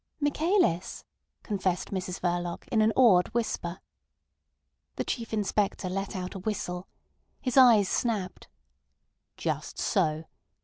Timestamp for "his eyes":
7.39-7.87